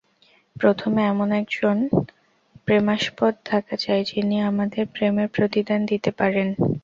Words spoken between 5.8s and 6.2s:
দিতে